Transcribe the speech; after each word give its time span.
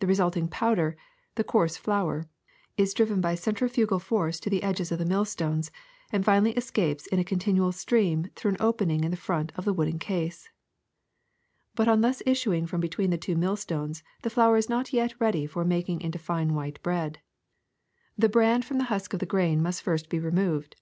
The 0.00 0.08
resulting 0.08 0.48
powder, 0.48 0.96
the 1.36 1.44
coarse 1.44 1.76
flour, 1.76 2.26
is 2.76 2.92
driven 2.92 3.20
by 3.20 3.36
centrifugal 3.36 4.00
force 4.00 4.40
to 4.40 4.50
the 4.50 4.60
edges 4.64 4.90
of 4.90 4.98
the 4.98 5.04
millstones, 5.04 5.70
and 6.10 6.24
finally 6.24 6.50
escapes 6.56 7.06
in 7.06 7.20
a 7.20 7.24
continual 7.24 7.70
stream 7.70 8.28
through 8.34 8.50
an 8.50 8.56
opening 8.58 9.04
in 9.04 9.12
the 9.12 9.16
front 9.16 9.52
of 9.54 9.64
the 9.64 9.72
wooden 9.72 10.00
case. 10.00 10.46
^' 10.46 10.50
But 11.76 11.86
on 11.86 12.00
thus 12.00 12.24
issuing 12.26 12.66
from 12.66 12.80
between 12.80 13.10
the 13.10 13.34
millstones 13.36 14.02
the 14.22 14.30
flour 14.30 14.56
is 14.56 14.68
not 14.68 14.92
yet 14.92 15.14
ready 15.20 15.46
for 15.46 15.64
making 15.64 16.00
into 16.00 16.18
fine 16.18 16.54
white 16.54 16.78
THE 16.78 16.80
GRIST 16.80 17.00
MILL 17.04 17.10
259 18.32 18.32
bread; 18.32 18.32
the 18.32 18.32
bran 18.32 18.62
from 18.62 18.78
the 18.78 18.90
husk 18.92 19.12
of 19.14 19.20
the 19.20 19.26
grain 19.26 19.62
must 19.62 19.82
first 19.84 20.08
be 20.08 20.18
removed. 20.18 20.74